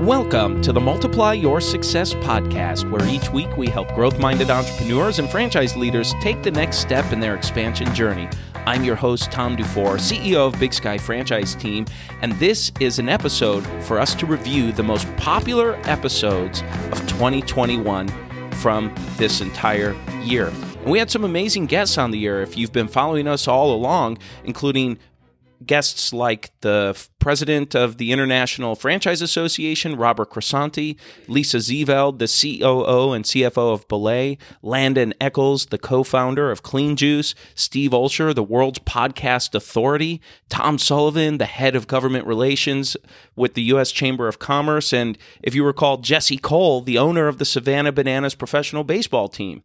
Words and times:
Welcome 0.00 0.62
to 0.62 0.72
the 0.72 0.80
Multiply 0.80 1.34
Your 1.34 1.60
Success 1.60 2.14
podcast, 2.14 2.90
where 2.90 3.06
each 3.06 3.28
week 3.32 3.54
we 3.58 3.66
help 3.66 3.92
growth 3.94 4.18
minded 4.18 4.48
entrepreneurs 4.48 5.18
and 5.18 5.28
franchise 5.28 5.76
leaders 5.76 6.14
take 6.22 6.42
the 6.42 6.50
next 6.50 6.78
step 6.78 7.12
in 7.12 7.20
their 7.20 7.34
expansion 7.34 7.94
journey. 7.94 8.26
I'm 8.64 8.82
your 8.82 8.96
host, 8.96 9.30
Tom 9.30 9.56
Dufour, 9.56 9.98
CEO 9.98 10.46
of 10.46 10.58
Big 10.58 10.72
Sky 10.72 10.96
Franchise 10.96 11.54
Team, 11.54 11.84
and 12.22 12.32
this 12.38 12.72
is 12.80 12.98
an 12.98 13.10
episode 13.10 13.60
for 13.84 14.00
us 14.00 14.14
to 14.14 14.24
review 14.24 14.72
the 14.72 14.82
most 14.82 15.06
popular 15.18 15.74
episodes 15.84 16.62
of 16.92 17.06
2021 17.06 18.08
from 18.52 18.94
this 19.18 19.42
entire 19.42 19.94
year. 20.22 20.46
And 20.46 20.90
we 20.90 20.98
had 20.98 21.10
some 21.10 21.24
amazing 21.24 21.66
guests 21.66 21.98
on 21.98 22.10
the 22.10 22.18
year. 22.18 22.40
If 22.40 22.56
you've 22.56 22.72
been 22.72 22.88
following 22.88 23.28
us 23.28 23.46
all 23.46 23.74
along, 23.74 24.16
including 24.44 24.98
guests 25.64 26.12
like 26.12 26.50
the 26.60 26.96
president 27.18 27.74
of 27.74 27.98
the 27.98 28.12
International 28.12 28.74
Franchise 28.74 29.20
Association, 29.20 29.94
Robert 29.96 30.30
Cresanti, 30.30 30.96
Lisa 31.28 31.58
Zeveld, 31.58 32.18
the 32.18 32.26
COO 32.26 33.12
and 33.12 33.24
CFO 33.24 33.74
of 33.74 33.86
Belay, 33.86 34.38
Landon 34.62 35.12
Eckles, 35.20 35.66
the 35.66 35.78
co-founder 35.78 36.50
of 36.50 36.62
Clean 36.62 36.96
Juice, 36.96 37.34
Steve 37.54 37.90
Olsher, 37.90 38.34
the 38.34 38.42
world's 38.42 38.78
podcast 38.80 39.54
authority, 39.54 40.20
Tom 40.48 40.78
Sullivan, 40.78 41.38
the 41.38 41.44
head 41.44 41.76
of 41.76 41.86
government 41.86 42.26
relations 42.26 42.96
with 43.36 43.54
the 43.54 43.62
U.S. 43.64 43.92
Chamber 43.92 44.28
of 44.28 44.38
Commerce, 44.38 44.92
and 44.92 45.18
if 45.42 45.54
you 45.54 45.64
recall, 45.64 45.98
Jesse 45.98 46.38
Cole, 46.38 46.80
the 46.80 46.98
owner 46.98 47.28
of 47.28 47.38
the 47.38 47.44
Savannah 47.44 47.92
Bananas 47.92 48.34
professional 48.34 48.84
baseball 48.84 49.28
team. 49.28 49.62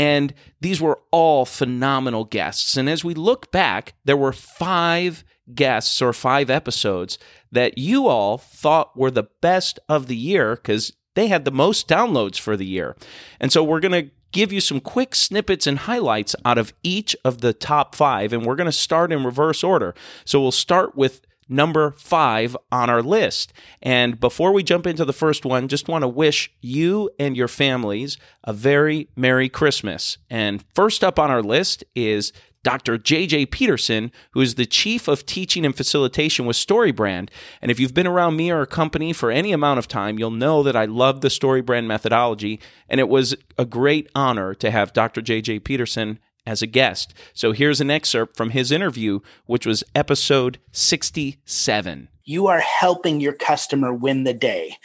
And 0.00 0.32
these 0.62 0.80
were 0.80 0.98
all 1.10 1.44
phenomenal 1.44 2.24
guests. 2.24 2.78
And 2.78 2.88
as 2.88 3.04
we 3.04 3.12
look 3.12 3.52
back, 3.52 3.92
there 4.06 4.16
were 4.16 4.32
five 4.32 5.24
guests 5.54 6.00
or 6.00 6.14
five 6.14 6.48
episodes 6.48 7.18
that 7.52 7.76
you 7.76 8.06
all 8.06 8.38
thought 8.38 8.96
were 8.96 9.10
the 9.10 9.28
best 9.42 9.78
of 9.90 10.06
the 10.06 10.16
year 10.16 10.56
because 10.56 10.94
they 11.16 11.26
had 11.26 11.44
the 11.44 11.50
most 11.50 11.86
downloads 11.86 12.38
for 12.38 12.56
the 12.56 12.64
year. 12.64 12.96
And 13.40 13.52
so 13.52 13.62
we're 13.62 13.80
going 13.80 14.06
to 14.06 14.10
give 14.32 14.54
you 14.54 14.60
some 14.62 14.80
quick 14.80 15.14
snippets 15.14 15.66
and 15.66 15.80
highlights 15.80 16.34
out 16.46 16.56
of 16.56 16.72
each 16.82 17.14
of 17.22 17.42
the 17.42 17.52
top 17.52 17.94
five. 17.94 18.32
And 18.32 18.46
we're 18.46 18.56
going 18.56 18.64
to 18.64 18.72
start 18.72 19.12
in 19.12 19.22
reverse 19.22 19.62
order. 19.62 19.94
So 20.24 20.40
we'll 20.40 20.50
start 20.50 20.96
with 20.96 21.20
number 21.50 21.90
five 21.92 22.56
on 22.70 22.88
our 22.88 23.02
list. 23.02 23.52
And 23.82 24.18
before 24.18 24.52
we 24.52 24.62
jump 24.62 24.86
into 24.86 25.04
the 25.04 25.12
first 25.12 25.44
one, 25.44 25.68
just 25.68 25.88
want 25.88 26.02
to 26.02 26.08
wish 26.08 26.52
you 26.60 27.10
and 27.18 27.36
your 27.36 27.48
families 27.48 28.16
a 28.44 28.52
very 28.52 29.08
Merry 29.16 29.48
Christmas. 29.48 30.18
And 30.30 30.64
first 30.74 31.02
up 31.02 31.18
on 31.18 31.30
our 31.30 31.42
list 31.42 31.84
is 31.94 32.32
Dr. 32.62 32.98
JJ 32.98 33.50
Peterson, 33.50 34.12
who 34.32 34.40
is 34.40 34.54
the 34.54 34.66
Chief 34.66 35.08
of 35.08 35.24
Teaching 35.24 35.64
and 35.64 35.74
Facilitation 35.74 36.44
with 36.44 36.56
StoryBrand. 36.56 37.30
And 37.62 37.70
if 37.70 37.80
you've 37.80 37.94
been 37.94 38.06
around 38.06 38.36
me 38.36 38.50
or 38.50 38.60
a 38.60 38.66
company 38.66 39.12
for 39.12 39.30
any 39.30 39.52
amount 39.52 39.78
of 39.78 39.88
time, 39.88 40.18
you'll 40.18 40.30
know 40.30 40.62
that 40.62 40.76
I 40.76 40.84
love 40.84 41.20
the 41.22 41.28
StoryBrand 41.28 41.86
methodology. 41.86 42.60
And 42.88 43.00
it 43.00 43.08
was 43.08 43.34
a 43.56 43.64
great 43.64 44.10
honor 44.14 44.54
to 44.54 44.70
have 44.70 44.92
Dr. 44.92 45.22
JJ 45.22 45.64
Peterson 45.64 46.18
as 46.46 46.62
a 46.62 46.66
guest. 46.66 47.14
So 47.34 47.52
here's 47.52 47.80
an 47.80 47.90
excerpt 47.90 48.36
from 48.36 48.50
his 48.50 48.72
interview, 48.72 49.20
which 49.46 49.66
was 49.66 49.84
episode 49.94 50.58
67. 50.72 52.08
You 52.24 52.46
are 52.46 52.60
helping 52.60 53.20
your 53.20 53.32
customer 53.32 53.92
win 53.92 54.24
the 54.24 54.34
day. 54.34 54.76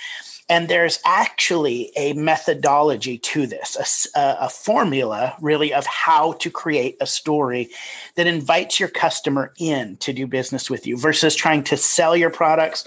And 0.48 0.68
there's 0.68 1.00
actually 1.06 1.92
a 1.96 2.14
methodology 2.14 3.18
to 3.18 3.48
this, 3.48 4.08
a, 4.16 4.38
a, 4.42 4.50
formula 4.50 5.36
really 5.42 5.74
of 5.74 5.88
how 5.88 6.34
to 6.34 6.52
create 6.52 6.98
a 7.02 7.08
story 7.08 7.70
that 8.14 8.28
invites 8.28 8.80
your 8.80 8.90
customer 8.90 9.54
in 9.58 9.98
to 9.98 10.14
do 10.14 10.28
business 10.28 10.70
with 10.70 10.86
you 10.86 10.98
versus 10.98 11.36
trying 11.36 11.64
to 11.64 11.78
sell 11.78 12.16
your 12.16 12.30
products, 12.30 12.86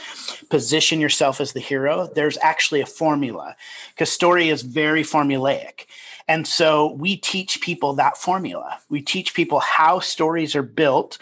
position 0.50 1.00
yourself 1.00 1.41
as 1.41 1.53
the 1.53 1.60
hero. 1.60 2.08
There's 2.14 2.38
actually 2.42 2.80
a 2.80 2.86
formula 2.86 3.56
because 3.91 4.12
story 4.12 4.50
is 4.50 4.62
very 4.62 5.03
formulaic. 5.03 5.86
And 6.28 6.46
so 6.46 6.92
we 6.92 7.16
teach 7.16 7.60
people 7.62 7.94
that 7.94 8.18
formula. 8.18 8.78
We 8.90 9.00
teach 9.00 9.34
people 9.34 9.60
how 9.60 9.98
stories 10.00 10.54
are 10.54 10.62
built 10.62 11.19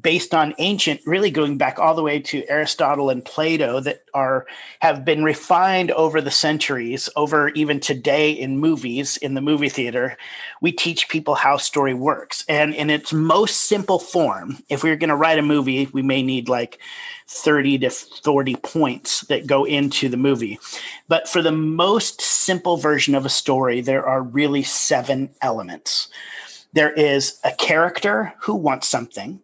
based 0.00 0.34
on 0.34 0.54
ancient 0.58 1.00
really 1.06 1.30
going 1.30 1.58
back 1.58 1.78
all 1.78 1.94
the 1.94 2.02
way 2.02 2.20
to 2.20 2.44
aristotle 2.48 3.10
and 3.10 3.24
plato 3.24 3.80
that 3.80 4.02
are 4.14 4.46
have 4.80 5.04
been 5.04 5.24
refined 5.24 5.90
over 5.92 6.20
the 6.20 6.30
centuries 6.30 7.08
over 7.16 7.48
even 7.50 7.80
today 7.80 8.30
in 8.30 8.58
movies 8.58 9.16
in 9.16 9.34
the 9.34 9.40
movie 9.40 9.68
theater 9.68 10.16
we 10.60 10.72
teach 10.72 11.08
people 11.08 11.34
how 11.34 11.56
story 11.56 11.94
works. 11.94 12.44
And 12.48 12.74
in 12.74 12.90
its 12.90 13.12
most 13.12 13.68
simple 13.68 13.98
form 13.98 14.58
if 14.68 14.82
we're 14.82 14.96
going 14.96 15.08
to 15.08 15.16
write 15.16 15.38
a 15.38 15.42
movie 15.42 15.86
we 15.86 16.02
may 16.02 16.22
need 16.22 16.48
like 16.48 16.78
30 17.28 17.78
to 17.78 17.90
40 17.90 18.56
points 18.56 19.20
that 19.22 19.46
go 19.46 19.64
into 19.64 20.08
the 20.08 20.16
movie. 20.16 20.58
But 21.08 21.28
for 21.28 21.42
the 21.42 21.52
most 21.52 22.20
simple 22.20 22.76
version 22.76 23.14
of 23.14 23.26
a 23.26 23.30
story 23.30 23.80
there 23.80 24.06
are 24.06 24.22
really 24.22 24.62
seven 24.62 25.30
elements. 25.42 26.08
There 26.72 26.92
is 26.92 27.38
a 27.44 27.52
character 27.52 28.34
who 28.40 28.54
wants 28.54 28.88
something 28.88 29.40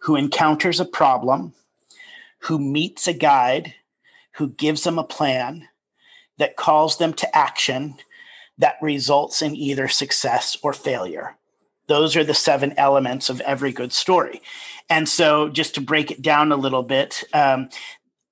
who 0.00 0.16
encounters 0.16 0.80
a 0.80 0.84
problem, 0.84 1.52
who 2.40 2.58
meets 2.58 3.06
a 3.06 3.12
guide, 3.12 3.74
who 4.32 4.50
gives 4.50 4.84
them 4.84 4.98
a 4.98 5.04
plan 5.04 5.68
that 6.38 6.56
calls 6.56 6.98
them 6.98 7.12
to 7.12 7.36
action 7.36 7.96
that 8.58 8.76
results 8.80 9.42
in 9.42 9.54
either 9.56 9.88
success 9.88 10.56
or 10.62 10.72
failure. 10.72 11.36
Those 11.86 12.16
are 12.16 12.24
the 12.24 12.34
seven 12.34 12.72
elements 12.76 13.28
of 13.28 13.40
every 13.40 13.72
good 13.72 13.92
story. 13.92 14.40
And 14.88 15.08
so, 15.08 15.48
just 15.48 15.74
to 15.74 15.80
break 15.80 16.10
it 16.10 16.22
down 16.22 16.52
a 16.52 16.56
little 16.56 16.82
bit, 16.82 17.24
um, 17.32 17.68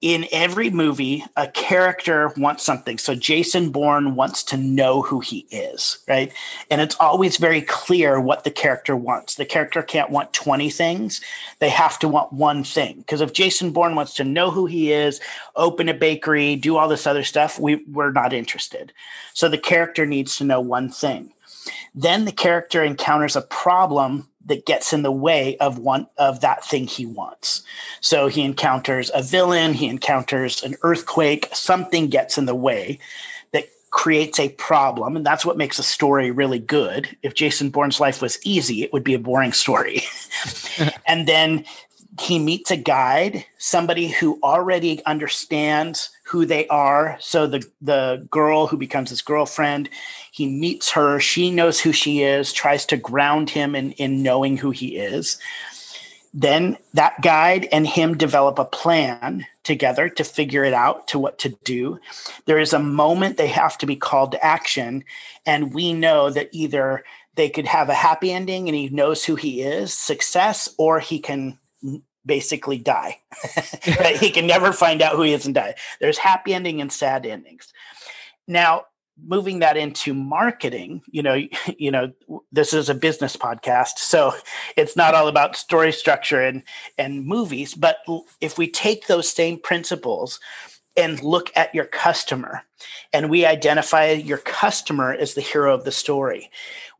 in 0.01 0.27
every 0.31 0.71
movie, 0.71 1.25
a 1.37 1.49
character 1.49 2.33
wants 2.37 2.63
something. 2.63 2.99
So 2.99 3.17
Jason 3.17 3.71
Bourne 3.71 4.15
wants 4.15 4.45
to 4.45 4.57
know 4.57 5.03
who 5.03 5.19
he 5.19 5.47
is, 5.51 5.99
right? 6.07 6.33
And 6.71 6.81
it's 6.81 6.95
always 7.01 7.37
very 7.37 7.63
clear 7.63 8.21
what 8.21 8.45
the 8.45 8.51
character 8.53 8.95
wants. 8.95 9.35
The 9.35 9.45
character 9.45 9.83
can't 9.83 10.11
want 10.11 10.33
20 10.33 10.71
things, 10.71 11.21
they 11.59 11.71
have 11.71 11.99
to 11.99 12.09
want 12.09 12.33
one 12.33 12.63
thing. 12.63 12.99
Because 12.99 13.21
if 13.21 13.33
Jason 13.33 13.73
Bourne 13.73 13.97
wants 13.97 14.15
to 14.15 14.25
know 14.25 14.53
who 14.53 14.67
he 14.67 14.93
is, 14.93 15.21
open 15.57 15.89
a 15.89 15.95
bakery, 15.95 16.55
do 16.55 16.77
all 16.77 16.89
this 16.89 17.07
other 17.07 17.25
stuff, 17.25 17.59
we, 17.59 17.85
we're 17.91 18.13
not 18.13 18.33
interested. 18.33 18.93
So 19.35 19.49
the 19.49 19.59
character 19.59 20.07
needs 20.07 20.37
to 20.37 20.45
know 20.45 20.61
one 20.61 20.91
thing. 20.91 21.33
Then 21.93 22.25
the 22.25 22.33
character 22.33 22.85
encounters 22.85 23.35
a 23.35 23.43
problem 23.43 24.29
that 24.49 24.67
gets 24.67 24.93
in 24.93 25.03
the 25.03 25.13
way 25.13 25.57
of 25.59 25.79
one 25.79 26.07
of 26.17 26.41
that 26.41 26.65
thing 26.65 26.87
he 26.87 27.07
wants. 27.07 27.63
So 28.01 28.27
he 28.27 28.43
encounters 28.43 29.11
a 29.15 29.23
villain, 29.23 29.75
he 29.75 29.87
encounters 29.87 30.63
an 30.63 30.77
earthquake, 30.83 31.49
something 31.53 32.09
gets 32.09 32.37
in 32.37 32.47
the 32.47 32.55
way 32.55 32.99
that 33.53 33.69
creates 33.91 34.41
a 34.41 34.49
problem. 34.51 35.17
And 35.17 35.25
that's 35.25 35.47
what 35.47 35.57
makes 35.57 35.79
a 35.79 35.83
story 35.83 36.31
really 36.31 36.59
good. 36.59 37.17
If 37.23 37.35
Jason 37.35 37.71
Bourne's 37.71 38.01
life 38.01 38.21
was 38.21 38.39
easy, 38.45 38.83
it 38.83 38.93
would 38.93 39.05
be 39.05 39.15
a 39.15 39.19
boring 39.19 39.53
story. 39.53 40.03
and 41.07 41.29
then 41.29 41.65
he 42.21 42.39
meets 42.39 42.71
a 42.71 42.77
guide, 42.77 43.45
somebody 43.59 44.09
who 44.09 44.39
already 44.43 45.05
understands 45.07 46.11
who 46.25 46.45
they 46.45 46.67
are. 46.69 47.17
So 47.21 47.47
the 47.47 47.67
the 47.81 48.27
girl 48.31 48.67
who 48.67 48.77
becomes 48.77 49.11
his 49.11 49.23
girlfriend, 49.23 49.89
he 50.33 50.47
meets 50.49 50.91
her, 50.93 51.21
she 51.21 51.51
knows 51.51 51.81
who 51.81 51.93
she 51.93 52.23
is, 52.23 52.53
tries 52.53 52.87
to 52.87 52.97
ground 52.97 53.51
him 53.51 53.75
in, 53.75 53.93
in 53.93 54.23
knowing 54.23 54.57
who 54.57 54.71
he 54.71 54.97
is. 54.97 55.39
Then 56.35 56.77
that 56.95 57.21
guide 57.23 57.69
and 57.73 57.87
him 57.87 58.17
develop 58.17 58.59
a 58.59 58.65
plan 58.65 59.47
together 59.65 60.09
to 60.11 60.25
figure 60.25 60.65
it 60.65 60.75
out 60.75 61.09
to 61.09 61.19
what 61.19 61.39
to 61.41 61.51
do. 61.65 61.99
There 62.45 62.59
is 62.59 62.73
a 62.73 62.79
moment 62.79 63.37
they 63.37 63.49
have 63.49 63.79
to 63.79 63.87
be 63.87 63.97
called 63.97 64.33
to 64.33 64.45
action. 64.45 65.05
And 65.47 65.75
we 65.75 65.93
know 65.93 66.31
that 66.31 66.51
either 66.53 67.05
they 67.35 67.49
could 67.49 67.67
have 67.67 67.89
a 67.89 67.95
happy 67.95 68.31
ending 68.31 68.69
and 68.69 68.77
he 68.77 68.89
knows 68.89 69.25
who 69.25 69.37
he 69.37 69.63
is, 69.63 69.95
success, 69.95 70.69
or 70.77 71.01
he 71.01 71.19
can 71.19 71.59
basically 72.29 72.79
die. 72.79 73.19
he 74.21 74.31
can 74.31 74.47
never 74.47 74.73
find 74.73 75.03
out 75.03 75.17
who 75.17 75.23
he 75.23 75.33
is 75.33 75.47
and 75.47 75.55
die. 75.57 75.75
There's 76.01 76.19
happy 76.19 76.55
ending 76.55 76.81
and 76.81 76.93
sad 76.93 77.27
endings. 77.27 77.73
Now, 78.47 78.85
moving 79.27 79.59
that 79.59 79.77
into 79.77 80.15
marketing, 80.15 81.03
you 81.11 81.23
know, 81.23 81.35
you 81.79 81.91
know, 81.91 82.13
this 82.53 82.73
is 82.73 82.89
a 82.89 82.95
business 82.95 83.37
podcast, 83.37 83.99
so 83.99 84.33
it's 84.77 84.97
not 84.97 85.15
all 85.15 85.27
about 85.27 85.57
story 85.57 85.93
structure 85.93 86.41
and 86.41 86.63
and 86.97 87.27
movies, 87.27 87.75
but 87.75 87.99
if 88.41 88.59
we 88.59 88.71
take 88.71 89.09
those 89.09 89.29
same 89.29 89.59
principles 89.59 90.39
and 90.97 91.23
look 91.23 91.51
at 91.57 91.75
your 91.75 91.87
customer 91.87 92.63
and 93.13 93.31
we 93.31 93.45
identify 93.45 94.11
your 94.11 94.39
customer 94.39 95.13
as 95.13 95.35
the 95.35 95.41
hero 95.41 95.75
of 95.75 95.85
the 95.85 95.93
story 95.93 96.51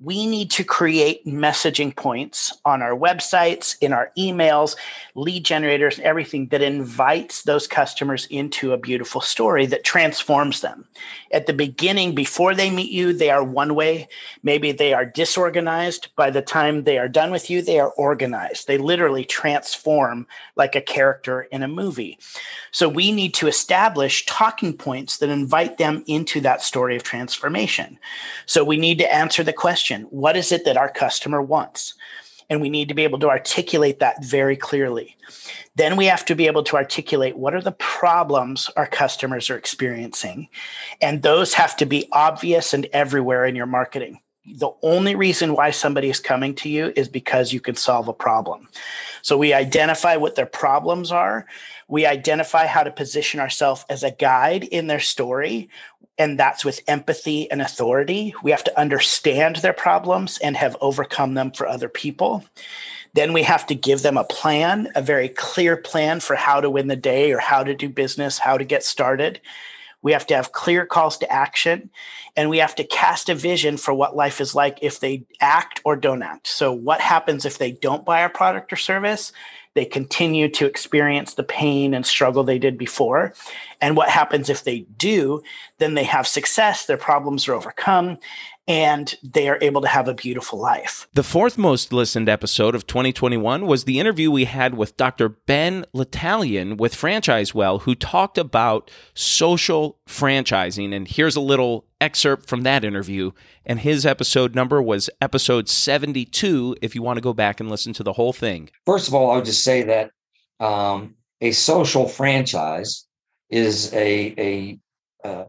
we 0.01 0.27
need 0.27 0.51
to 0.53 0.63
create 0.63 1.27
messaging 1.27 1.95
points 1.95 2.57
on 2.65 2.83
our 2.83 2.97
websites, 2.97 3.77
in 3.81 3.93
our 3.93 4.13
emails, 4.17 4.77
lead 5.17 5.45
generators, 5.45 5.99
everything 6.01 6.47
that 6.49 6.63
invites 6.63 7.43
those 7.43 7.67
customers 7.67 8.27
into 8.27 8.73
a 8.73 8.79
beautiful 8.79 9.21
story 9.21 9.67
that 9.67 9.83
transforms 9.83 10.61
them. 10.61 10.87
At 11.33 11.47
the 11.47 11.53
beginning, 11.53 12.15
before 12.15 12.55
they 12.55 12.71
meet 12.71 12.93
you, 12.93 13.13
they 13.13 13.31
are 13.31 13.43
one 13.43 13.75
way. 13.75 14.07
Maybe 14.45 14.71
they 14.71 14.95
are 14.95 15.05
disorganized. 15.05 16.15
By 16.15 16.31
the 16.31 16.43
time 16.43 16.85
they 16.85 16.99
are 16.99 17.09
done 17.09 17.33
with 17.33 17.51
you, 17.51 17.61
they 17.61 17.81
are 17.81 17.91
organized. 17.91 18.69
They 18.69 18.79
literally 18.79 19.25
transform 19.25 20.29
like 20.55 20.77
a 20.77 20.81
character 20.81 21.43
in 21.43 21.65
a 21.65 21.69
movie. 21.69 22.21
So 22.71 22.89
we 22.89 23.11
need 23.11 23.35
to 23.35 23.49
establish 23.49 24.27
talking 24.27 24.77
points 24.77 25.19
that 25.19 25.29
invite 25.29 25.68
them 25.77 26.03
into 26.07 26.41
that 26.41 26.63
story 26.63 26.97
of 26.97 27.03
transformation. 27.03 27.99
So 28.47 28.65
we 28.65 28.79
need 28.79 28.99
to 28.99 29.15
answer 29.15 29.45
the 29.45 29.53
question 29.53 29.69
question 29.69 30.03
what 30.11 30.35
is 30.37 30.51
it 30.51 30.65
that 30.65 30.79
our 30.79 30.91
customer 30.91 31.43
wants? 31.43 31.95
And 32.51 32.63
we 32.63 32.71
need 32.71 32.89
to 32.89 32.95
be 32.95 33.05
able 33.05 33.19
to 33.19 33.29
articulate 33.29 33.99
that 33.99 34.25
very 34.25 34.57
clearly. 34.57 35.15
Then 35.77 35.97
we 35.97 36.07
have 36.07 36.25
to 36.25 36.35
be 36.35 36.47
able 36.47 36.63
to 36.65 36.77
articulate 36.77 37.37
what 37.37 37.55
are 37.55 37.61
the 37.61 37.73
problems 37.73 38.71
our 38.75 38.87
customers 38.87 39.51
are 39.51 39.59
experiencing. 39.59 40.49
And 41.03 41.23
those 41.23 41.53
have 41.53 41.77
to 41.77 41.85
be 41.85 42.09
obvious 42.13 42.73
and 42.73 42.87
everywhere 42.95 43.45
in 43.45 43.55
your 43.55 43.67
marketing. 43.67 44.21
The 44.55 44.71
only 44.83 45.15
reason 45.15 45.55
why 45.55 45.71
somebody 45.71 46.09
is 46.09 46.21
coming 46.21 46.55
to 46.57 46.69
you 46.69 46.93
is 46.97 47.09
because 47.09 47.53
you 47.53 47.61
can 47.61 47.77
solve 47.77 48.09
a 48.09 48.13
problem. 48.13 48.69
So 49.23 49.37
we 49.37 49.53
identify 49.53 50.17
what 50.17 50.37
their 50.37 50.47
problems 50.47 51.13
are. 51.13 51.47
We 51.89 52.07
identify 52.07 52.67
how 52.67 52.83
to 52.83 52.91
position 52.91 53.41
ourselves 53.41 53.85
as 53.89 54.03
a 54.03 54.11
guide 54.11 54.65
in 54.65 54.87
their 54.87 55.01
story 55.01 55.69
and 56.19 56.39
that's 56.39 56.65
with 56.65 56.83
empathy 56.89 57.51
and 57.51 57.63
authority. 57.63 58.35
We 58.43 58.51
have 58.51 58.65
to 58.65 58.79
understand 58.79 59.57
their 59.57 59.73
problems 59.73 60.39
and 60.39 60.57
have 60.57 60.77
overcome 60.81 61.35
them 61.35 61.53
for 61.53 61.69
other 61.69 61.89
people. 61.89 62.45
Then 63.15 63.33
we 63.33 63.45
have 63.45 63.67
to 63.67 63.75
give 63.75 64.03
them 64.03 64.17
a 64.17 64.25
plan, 64.25 64.89
a 64.95 65.01
very 65.01 65.29
clear 65.29 65.77
plan 65.77 66.21
for 66.21 66.35
how 66.35 66.61
to 66.61 66.69
win 66.69 66.89
the 66.89 66.97
day 66.97 67.33
or 67.33 67.39
how 67.39 67.63
to 67.63 67.75
do 67.75 67.89
business, 67.89 68.39
how 68.39 68.59
to 68.59 68.65
get 68.65 68.83
started. 68.83 69.41
We 70.09 70.15
have 70.15 70.27
to 70.29 70.37
have 70.37 70.53
clear 70.53 70.87
calls 70.87 71.19
to 71.19 71.31
action 71.31 71.91
and 72.35 72.49
we 72.49 72.57
have 72.59 72.75
to 72.77 72.85
cast 72.85 73.29
a 73.29 73.35
vision 73.35 73.77
for 73.77 73.93
what 73.93 74.17
life 74.17 74.41
is 74.41 74.55
like 74.55 74.79
if 74.81 75.01
they 75.01 75.27
act 75.39 75.83
or 75.85 75.97
don't 75.97 76.23
act. 76.23 76.47
So, 76.47 76.73
what 76.73 77.03
happens 77.03 77.45
if 77.45 77.59
they 77.59 77.73
don't 77.73 78.07
buy 78.07 78.23
our 78.23 78.31
product 78.31 78.73
or 78.73 78.77
service? 78.77 79.33
They 79.75 79.85
continue 79.85 80.49
to 80.51 80.67
experience 80.67 81.35
the 81.35 81.43
pain 81.43 81.95
and 81.95 82.05
struggle 82.05 82.45
they 82.45 82.59
did 82.59 82.79
before. 82.79 83.35
And 83.81 83.97
what 83.97 84.09
happens 84.09 84.49
if 84.49 84.65
they 84.65 84.81
do? 84.97 85.43
Then 85.79 85.95
they 85.95 86.05
have 86.05 86.27
success, 86.27 86.87
their 86.87 86.97
problems 86.97 87.49
are 87.49 87.55
overcome, 87.55 88.19
and 88.69 89.15
they 89.23 89.49
are 89.49 89.59
able 89.63 89.81
to 89.81 89.89
have 89.89 90.09
a 90.09 90.15
beautiful 90.15 90.59
life. 90.61 91.09
The 91.15 91.23
fourth 91.23 91.57
most 91.57 91.91
listened 91.91 92.29
episode 92.29 92.75
of 92.75 92.87
2021 92.87 93.67
was 93.67 93.85
the 93.85 93.99
interview 93.99 94.31
we 94.31 94.45
had 94.45 94.77
with 94.77 94.97
Dr. 94.99 95.31
Ben 95.31 95.87
Litalien 95.95 96.77
with 96.77 96.95
FranchiseWell, 96.95 97.83
who 97.83 97.95
talked 97.95 98.37
about 98.37 98.91
social 99.15 99.99
franchising. 100.07 100.95
And 100.95 101.09
here's 101.09 101.37
a 101.37 101.41
little 101.41 101.87
excerpt 102.01 102.49
from 102.49 102.63
that 102.63 102.85
interview. 102.85 103.33
And 103.65 103.81
his 103.81 104.07
episode 104.07 104.55
number 104.55 104.81
was 104.81 105.11
episode 105.21 105.69
72, 105.69 106.77
if 106.81 106.95
you 106.95 107.03
want 107.03 107.17
to 107.17 107.23
go 107.23 107.33
back 107.33 107.61
and 107.61 107.71
listen 107.71 107.93
to 107.95 108.03
the 108.03 108.15
whole 108.15 108.33
thing. 108.33 108.71
First 108.87 109.09
of 109.09 109.15
all, 109.15 109.31
I 109.31 109.37
would 109.37 109.45
just 109.45 109.65
say 109.65 109.83
that 109.83 110.11
um, 110.61 111.15
a 111.41 111.53
social 111.53 112.09
franchise 112.09 113.07
is 113.51 113.93
a, 113.95 114.35
a, 114.39 114.79
uh, 115.29 115.45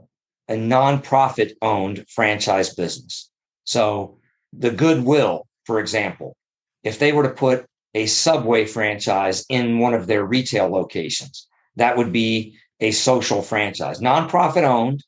a 0.48 0.54
nonprofit 0.56 1.54
owned 1.62 2.06
franchise 2.10 2.74
business. 2.74 3.30
So 3.66 4.18
the 4.54 4.72
Goodwill, 4.72 5.48
for 5.66 5.80
example, 5.80 6.36
if 6.84 7.00
they 7.00 7.12
were 7.12 7.24
to 7.24 7.30
put 7.30 7.66
a 7.94 8.06
Subway 8.06 8.66
franchise 8.66 9.46
in 9.50 9.80
one 9.80 9.94
of 9.94 10.08
their 10.08 10.26
retail 10.26 10.70
locations, 10.70 11.48
that 11.76 11.98
would 11.98 12.12
be 12.12 12.58
a 12.80 12.92
social 12.92 13.42
franchise, 13.42 14.00
nonprofit 14.00 14.64
owned 14.64 15.04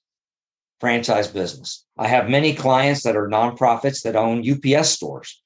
franchise 0.81 1.27
business. 1.27 1.85
I 1.97 2.07
have 2.07 2.27
many 2.27 2.53
clients 2.53 3.03
that 3.03 3.15
are 3.15 3.29
nonprofits 3.29 4.01
that 4.01 4.15
own 4.15 4.43
UPS 4.43 4.89
stores. 4.89 5.41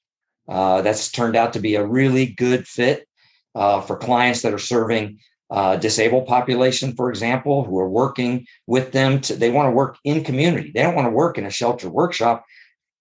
Uh, 0.48 0.80
that's 0.80 1.12
turned 1.12 1.36
out 1.36 1.52
to 1.52 1.60
be 1.60 1.74
a 1.74 1.86
really 1.86 2.26
good 2.26 2.66
fit 2.66 3.06
uh, 3.54 3.80
for 3.80 3.96
clients 3.96 4.42
that 4.42 4.54
are 4.54 4.58
serving 4.58 5.18
uh, 5.50 5.76
disabled 5.76 6.26
population, 6.26 6.94
for 6.94 7.10
example, 7.10 7.64
who 7.64 7.78
are 7.78 7.88
working 7.88 8.46
with 8.66 8.92
them. 8.92 9.20
To, 9.20 9.36
they 9.36 9.50
want 9.50 9.66
to 9.66 9.72
work 9.72 9.98
in 10.04 10.24
community. 10.24 10.72
They 10.74 10.82
don't 10.82 10.94
want 10.94 11.06
to 11.06 11.10
work 11.10 11.36
in 11.36 11.46
a 11.46 11.50
shelter 11.50 11.90
workshop. 11.90 12.44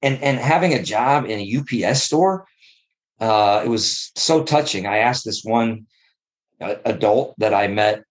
And, 0.02 0.22
and 0.22 0.38
having 0.38 0.74
a 0.74 0.84
job 0.84 1.26
in 1.26 1.40
a 1.40 1.88
UPS 1.88 2.04
store, 2.04 2.46
uh, 3.20 3.62
it 3.64 3.70
was 3.70 4.12
so 4.16 4.44
touching. 4.44 4.86
I 4.86 4.98
asked 4.98 5.24
this 5.24 5.44
one 5.44 5.86
uh, 6.60 6.76
adult 6.84 7.36
that 7.38 7.54
I 7.54 7.68
met 7.68 8.04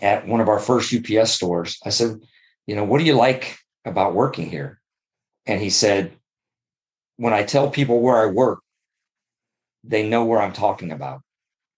at 0.00 0.26
one 0.26 0.40
of 0.40 0.48
our 0.48 0.60
first 0.60 0.94
UPS 0.94 1.32
stores. 1.32 1.78
I 1.84 1.90
said, 1.90 2.20
you 2.66 2.76
know, 2.76 2.84
what 2.84 2.98
do 2.98 3.04
you 3.04 3.14
like 3.14 3.58
about 3.84 4.14
working 4.14 4.50
here? 4.50 4.80
And 5.46 5.60
he 5.60 5.70
said, 5.70 6.12
when 7.16 7.32
I 7.32 7.42
tell 7.42 7.70
people 7.70 8.00
where 8.00 8.16
I 8.16 8.26
work, 8.26 8.60
they 9.84 10.08
know 10.08 10.24
where 10.24 10.40
I'm 10.40 10.52
talking 10.52 10.92
about. 10.92 11.22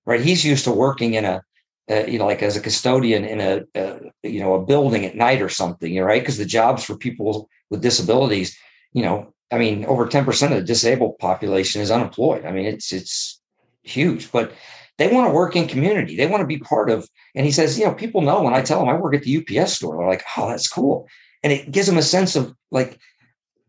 Right? 0.05 0.21
He's 0.21 0.45
used 0.45 0.65
to 0.65 0.73
working 0.73 1.15
in 1.15 1.25
a 1.25 1.43
uh, 1.91 2.05
you 2.07 2.19
know, 2.19 2.27
like 2.27 2.43
as 2.43 2.57
a 2.57 2.61
custodian 2.61 3.25
in 3.25 3.41
a, 3.41 3.79
uh, 3.79 3.99
you 4.23 4.41
know, 4.41 4.55
a 4.55 4.65
building 4.65 5.05
at 5.05 5.17
night 5.17 5.43
or 5.43 5.49
something, 5.49 5.93
you're 5.93 6.07
right? 6.07 6.23
Because 6.23 6.39
the 6.39 6.45
jobs 6.45 6.85
for 6.85 6.97
people 6.97 7.49
with 7.71 7.83
disabilities, 7.83 8.57
you 8.93 9.03
know, 9.03 9.35
I 9.51 9.59
mean, 9.59 9.85
over 9.87 10.07
10% 10.07 10.43
of 10.45 10.51
the 10.51 10.63
disabled 10.63 11.19
population 11.19 11.83
is 11.83 11.91
unemployed. 11.91 12.45
I 12.47 12.53
mean, 12.53 12.67
it's, 12.67 12.93
it's 12.93 13.41
huge, 13.83 14.31
but 14.31 14.53
they 14.99 15.13
want 15.13 15.29
to 15.29 15.35
work 15.35 15.57
in 15.57 15.69
community. 15.69 16.17
They 16.17 16.27
want 16.27 16.43
to 16.43 16.47
be 16.47 16.59
part 16.59 16.91
of, 16.91 17.09
and 17.35 17.47
he 17.47 17.53
says, 17.53 17.79
you 17.79 17.85
know, 17.85 17.95
people 17.95 18.21
know 18.21 18.43
when 18.43 18.55
I 18.55 18.63
tell 18.63 18.79
them 18.79 18.89
I 18.89 18.99
work 18.99 19.15
at 19.15 19.23
the 19.23 19.39
UPS 19.39 19.75
store, 19.75 19.97
they're 19.97 20.07
like, 20.07 20.25
oh, 20.37 20.49
that's 20.49 20.69
cool. 20.69 21.09
And 21.43 21.53
it 21.53 21.71
gives 21.71 21.87
them 21.87 21.99
a 21.99 22.03
sense 22.03 22.37
of 22.37 22.55
like, 22.71 22.99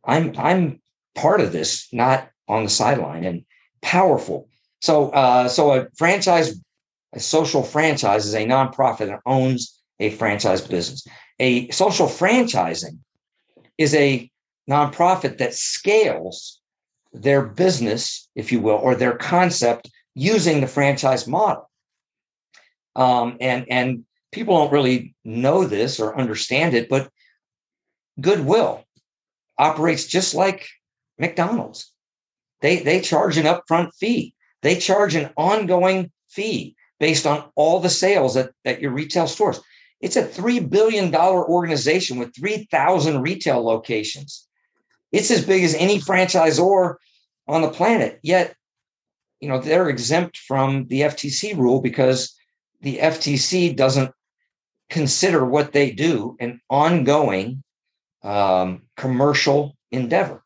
I'm, 0.03 0.33
I'm 0.37 0.81
part 1.15 1.41
of 1.41 1.51
this, 1.51 1.87
not 1.91 2.29
on 2.47 2.63
the 2.63 2.69
sideline 2.69 3.23
and 3.23 3.45
powerful. 3.81 4.49
So, 4.81 5.09
uh, 5.11 5.47
so 5.47 5.73
a 5.73 5.87
franchise 5.95 6.59
a 7.13 7.19
social 7.19 7.63
franchise 7.63 8.25
is 8.25 8.33
a 8.33 8.45
nonprofit 8.45 9.07
that 9.07 9.21
owns 9.25 9.79
a 9.99 10.09
franchise 10.11 10.61
business. 10.61 11.07
A 11.39 11.69
social 11.69 12.07
franchising 12.07 12.97
is 13.77 13.93
a 13.93 14.29
nonprofit 14.69 15.37
that 15.37 15.53
scales 15.53 16.59
their 17.13 17.43
business, 17.45 18.27
if 18.35 18.51
you 18.51 18.59
will, 18.59 18.77
or 18.77 18.95
their 18.95 19.15
concept 19.15 19.91
using 20.15 20.61
the 20.61 20.67
franchise 20.67 21.27
model. 21.27 21.69
Um, 22.95 23.37
and 23.41 23.65
and 23.69 24.05
people 24.31 24.57
don't 24.57 24.71
really 24.71 25.15
know 25.23 25.65
this 25.65 25.99
or 25.99 26.17
understand 26.17 26.73
it, 26.73 26.89
but 26.89 27.09
Goodwill 28.21 28.85
operates 29.57 30.05
just 30.05 30.35
like 30.35 30.67
McDonald's. 31.17 31.91
They 32.61 32.77
they 32.77 33.01
charge 33.01 33.37
an 33.37 33.45
upfront 33.45 33.93
fee. 33.95 34.35
They 34.61 34.77
charge 34.77 35.15
an 35.15 35.31
ongoing 35.35 36.11
fee 36.29 36.75
based 36.99 37.25
on 37.25 37.49
all 37.55 37.79
the 37.79 37.89
sales 37.89 38.37
at, 38.37 38.51
at 38.63 38.81
your 38.81 38.91
retail 38.91 39.27
stores. 39.27 39.59
It's 39.99 40.15
a 40.15 40.27
$3 40.27 40.69
billion 40.69 41.13
organization 41.15 42.17
with 42.17 42.35
3,000 42.35 43.21
retail 43.21 43.63
locations. 43.63 44.47
It's 45.11 45.31
as 45.31 45.45
big 45.45 45.63
as 45.63 45.75
any 45.75 45.99
franchisor 45.99 46.95
on 47.47 47.61
the 47.61 47.69
planet. 47.69 48.19
Yet, 48.21 48.55
you 49.43 49.49
know, 49.49 49.59
they're 49.59 49.89
exempt 49.89 50.37
from 50.37 50.87
the 50.87 51.01
FTC 51.01 51.57
rule 51.57 51.81
because 51.81 52.33
the 52.79 52.99
FTC 52.99 53.75
doesn't 53.75 54.11
consider 54.89 55.43
what 55.43 55.73
they 55.73 55.91
do 55.91 56.37
an 56.39 56.61
ongoing 56.69 57.61
um, 58.23 58.83
commercial 58.95 59.75
endeavor. 59.91 60.41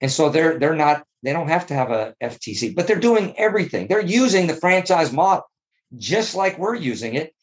And 0.00 0.12
so 0.12 0.28
they're 0.28 0.60
they're 0.60 0.76
not 0.76 1.04
they 1.24 1.32
don't 1.32 1.48
have 1.48 1.66
to 1.66 1.74
have 1.74 1.90
a 1.90 2.14
FTC, 2.22 2.72
but 2.76 2.86
they're 2.86 3.00
doing 3.00 3.34
everything. 3.36 3.88
They're 3.88 4.00
using 4.00 4.46
the 4.46 4.54
franchise 4.54 5.12
model 5.12 5.44
just 5.96 6.36
like 6.36 6.58
we're 6.58 6.76
using 6.76 7.14
it. 7.14 7.34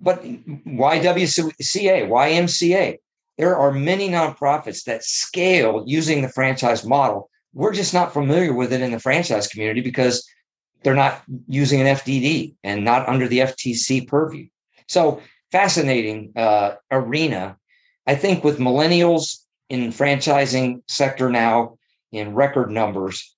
But 0.00 0.22
YWCA, 0.22 2.08
YMCA, 2.08 2.98
there 3.38 3.56
are 3.56 3.72
many 3.72 4.08
nonprofits 4.08 4.84
that 4.84 5.02
scale 5.02 5.82
using 5.84 6.22
the 6.22 6.28
franchise 6.28 6.84
model. 6.84 7.28
We're 7.54 7.72
just 7.72 7.94
not 7.94 8.12
familiar 8.12 8.52
with 8.52 8.72
it 8.72 8.82
in 8.82 8.90
the 8.90 8.98
franchise 8.98 9.46
community 9.46 9.80
because 9.80 10.28
they're 10.82 10.94
not 10.94 11.22
using 11.48 11.80
an 11.80 11.86
FDD 11.96 12.56
and 12.62 12.84
not 12.84 13.08
under 13.08 13.26
the 13.26 13.38
FTC 13.38 14.06
purview. 14.06 14.48
So 14.88 15.22
fascinating 15.50 16.32
uh, 16.36 16.74
arena. 16.90 17.56
I 18.06 18.16
think 18.16 18.44
with 18.44 18.58
millennials 18.58 19.38
in 19.70 19.92
franchising 19.92 20.82
sector 20.88 21.30
now, 21.30 21.78
in 22.12 22.34
record 22.34 22.70
numbers, 22.70 23.34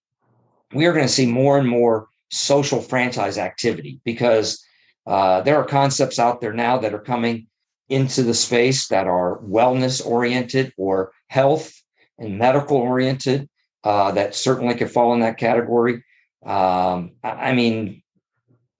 we 0.72 0.86
are 0.86 0.92
going 0.92 1.06
to 1.06 1.12
see 1.12 1.26
more 1.26 1.58
and 1.58 1.68
more 1.68 2.08
social 2.30 2.80
franchise 2.80 3.38
activity 3.38 4.00
because 4.04 4.62
uh, 5.06 5.40
there 5.42 5.56
are 5.56 5.64
concepts 5.64 6.18
out 6.18 6.40
there 6.40 6.52
now 6.52 6.78
that 6.78 6.92
are 6.92 7.00
coming 7.00 7.46
into 7.88 8.22
the 8.22 8.34
space 8.34 8.88
that 8.88 9.06
are 9.06 9.38
wellness 9.38 10.04
oriented 10.04 10.72
or 10.76 11.12
health 11.28 11.72
and 12.18 12.38
medical 12.38 12.76
oriented 12.76 13.48
uh, 13.86 14.10
that 14.10 14.34
certainly 14.34 14.74
could 14.74 14.90
fall 14.90 15.14
in 15.14 15.20
that 15.20 15.38
category. 15.38 16.02
Um, 16.44 17.12
I, 17.22 17.30
I 17.30 17.54
mean, 17.54 18.02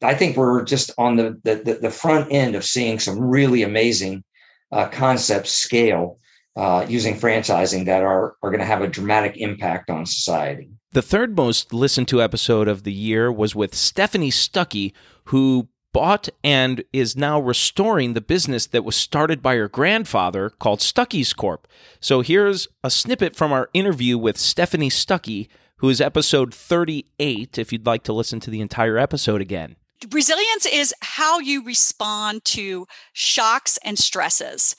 I 0.03 0.15
think 0.15 0.37
we're 0.37 0.65
just 0.65 0.91
on 0.99 1.15
the, 1.15 1.39
the, 1.45 1.79
the 1.81 1.91
front 1.91 2.33
end 2.33 2.57
of 2.57 2.65
seeing 2.65 2.99
some 2.99 3.21
really 3.21 3.63
amazing 3.63 4.25
uh, 4.73 4.89
concepts 4.89 5.53
scale 5.53 6.19
uh, 6.57 6.85
using 6.89 7.15
franchising 7.15 7.85
that 7.85 8.03
are 8.03 8.35
are 8.43 8.51
going 8.51 8.61
to 8.61 8.67
have 8.67 8.83
a 8.83 8.89
dramatic 8.89 9.37
impact 9.37 9.91
on 9.91 10.07
society. 10.07 10.71
The 10.91 11.03
third 11.03 11.37
most 11.37 11.73
listened 11.73 12.09
to 12.09 12.21
episode 12.21 12.67
of 12.67 12.83
the 12.83 12.93
year 12.93 13.31
was 13.31 13.55
with 13.55 13.75
Stephanie 13.77 14.31
Stuckey, 14.31 14.93
who 15.25 15.69
bought 15.97 16.29
and 16.45 16.85
is 16.93 17.17
now 17.17 17.41
restoring 17.41 18.13
the 18.13 18.21
business 18.21 18.67
that 18.67 18.85
was 18.85 18.95
started 18.95 19.41
by 19.41 19.57
her 19.57 19.67
grandfather 19.67 20.51
called 20.51 20.81
Stuckey's 20.81 21.33
Corp. 21.33 21.67
So 22.01 22.21
here's 22.21 22.69
a 22.85 22.91
snippet 22.91 23.35
from 23.35 23.51
our 23.51 23.71
interview 23.73 24.19
with 24.19 24.37
Stephanie 24.37 24.91
Stuckey, 24.91 25.49
who 25.77 25.89
is 25.89 26.03
episode 26.03 26.53
38, 26.53 27.57
if 27.57 27.73
you'd 27.73 27.87
like 27.87 28.03
to 28.03 28.13
listen 28.13 28.41
to 28.41 28.51
the 28.51 28.61
entire 28.61 28.99
episode 28.99 29.41
again. 29.41 29.77
Resilience 30.13 30.67
is 30.67 30.93
how 31.01 31.39
you 31.39 31.65
respond 31.65 32.45
to 32.45 32.87
shocks 33.15 33.79
and 33.83 33.99
stresses. 33.99 34.77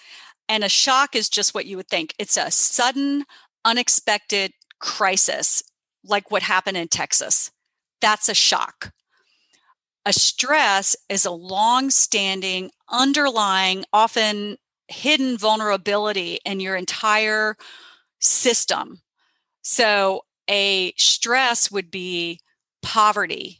And 0.48 0.64
a 0.64 0.70
shock 0.70 1.16
is 1.16 1.30
just 1.30 1.56
what 1.56 1.66
you 1.66 1.78
would 1.78 1.88
think 1.88 2.14
it's 2.20 2.38
a 2.38 2.52
sudden, 2.52 3.26
unexpected 3.66 4.52
crisis, 4.78 5.64
like 6.04 6.30
what 6.30 6.44
happened 6.44 6.78
in 6.78 6.90
Texas. 6.90 7.50
That's 8.02 8.30
a 8.30 8.36
shock. 8.36 8.92
A 10.08 10.14
stress 10.14 10.96
is 11.10 11.26
a 11.26 11.32
long 11.32 11.90
standing, 11.90 12.72
underlying, 12.90 13.84
often 13.92 14.56
hidden 14.88 15.38
vulnerability 15.38 16.40
in 16.46 16.62
your 16.62 16.78
entire 16.78 17.58
system. 18.22 19.02
So, 19.64 20.22
a 20.50 20.94
stress 20.96 21.70
would 21.70 21.92
be 21.92 22.40
poverty, 22.82 23.60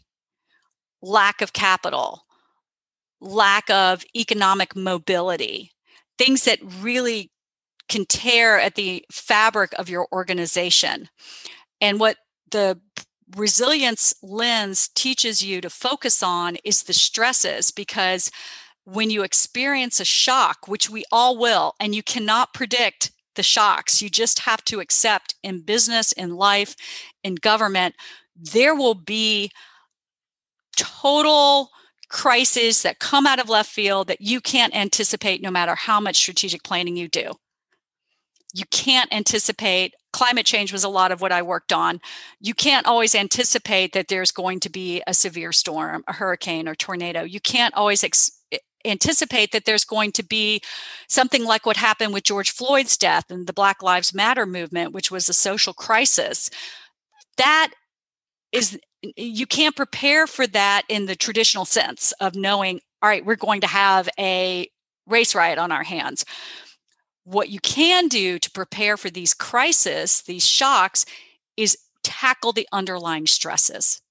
lack 1.02 1.42
of 1.42 1.52
capital, 1.52 2.24
lack 3.20 3.70
of 3.70 4.06
economic 4.16 4.74
mobility, 4.74 5.74
things 6.18 6.46
that 6.46 6.60
really 6.80 7.30
can 7.90 8.06
tear 8.06 8.58
at 8.58 8.76
the 8.76 9.04
fabric 9.12 9.74
of 9.78 9.90
your 9.90 10.08
organization. 10.14 11.10
And 11.82 12.00
what 12.00 12.16
the 12.52 12.80
resilience 13.36 14.14
lens 14.22 14.90
teaches 14.96 15.44
you 15.44 15.62
to 15.62 15.70
focus 15.70 16.24
on 16.24 16.58
is 16.64 16.84
the 16.84 16.94
stresses 16.94 17.72
because 17.72 18.32
when 18.86 19.10
you 19.10 19.24
experience 19.24 20.00
a 20.00 20.06
shock, 20.06 20.68
which 20.68 20.90
we 20.90 21.04
all 21.12 21.38
will, 21.38 21.76
and 21.80 21.94
you 21.94 22.02
cannot 22.02 22.54
predict 22.54 23.12
the 23.36 23.44
shocks, 23.44 24.02
you 24.02 24.10
just 24.10 24.40
have 24.40 24.64
to 24.64 24.80
accept 24.80 25.36
in 25.44 25.62
business, 25.62 26.14
in 26.14 26.36
life, 26.36 26.76
in 27.24 27.36
government, 27.36 27.96
there 28.36 28.74
will 28.74 28.94
be 28.94 29.52
total 30.78 31.72
crises 32.10 32.84
that 32.84 33.00
come 33.00 33.28
out 33.28 33.40
of 33.40 33.50
left 33.50 33.70
field 33.70 34.08
that 34.08 34.22
you 34.22 34.40
can't 34.40 34.76
anticipate 34.76 35.42
no 35.42 35.52
matter 35.52 35.76
how 35.76 36.00
much 36.00 36.16
strategic 36.16 36.64
planning 36.64 36.96
you 36.96 37.10
do. 37.10 37.34
You 38.54 38.64
can't 38.72 39.12
anticipate 39.14 39.94
climate 40.14 40.46
change 40.46 40.72
was 40.72 40.84
a 40.84 40.90
lot 40.90 41.12
of 41.12 41.22
what 41.22 41.32
I 41.32 41.42
worked 41.42 41.74
on. 41.74 42.00
You 42.40 42.54
can't 42.54 42.88
always 42.88 43.14
anticipate 43.14 43.94
that 43.94 44.08
there's 44.08 44.32
going 44.32 44.60
to 44.62 44.70
be 44.70 45.02
a 45.08 45.14
severe 45.14 45.52
storm, 45.52 46.04
a 46.08 46.14
hurricane 46.14 46.68
or 46.68 46.76
tornado. 46.76 47.24
You 47.24 47.40
can't 47.40 47.74
always 47.76 48.04
ex- 48.04 48.32
eh, 48.52 48.58
anticipate 48.86 49.52
that 49.52 49.66
there's 49.66 49.84
going 49.84 50.12
to 50.14 50.24
be 50.24 50.62
something 51.08 51.44
like 51.44 51.66
what 51.66 51.78
happened 51.78 52.14
with 52.14 52.24
George 52.24 52.52
Floyd's 52.52 52.98
death 52.98 53.30
and 53.30 53.48
the 53.48 53.54
Black 53.54 53.84
Lives 53.84 54.14
Matter 54.14 54.46
movement, 54.46 54.94
which 54.94 55.12
was 55.12 55.30
a 55.30 55.34
social 55.34 55.74
crisis. 55.74 56.50
That 57.38 57.72
is 58.52 58.80
you 59.16 59.46
can't 59.46 59.76
prepare 59.76 60.26
for 60.26 60.48
that 60.48 60.84
in 60.90 61.06
the 61.06 61.16
traditional 61.16 61.66
sense 61.66 62.14
of 62.20 62.36
knowing 62.36 62.80
all 63.02 63.10
right 63.10 63.26
we're 63.26 63.36
going 63.36 63.62
to 63.62 63.68
have 63.68 64.10
a 64.18 64.68
race 65.06 65.36
riot 65.36 65.60
on 65.60 65.72
our 65.72 65.84
hands 65.84 66.26
what 67.28 67.50
you 67.50 67.60
can 67.60 68.08
do 68.08 68.40
to 68.40 68.50
prepare 68.52 68.96
for 68.96 69.10
these 69.10 69.34
crises, 69.34 70.22
these 70.22 70.48
shocks, 70.48 71.06
is 71.58 71.78
tackle 72.02 72.54
the 72.54 72.68
underlying 72.72 73.28
stresses. 73.28 74.02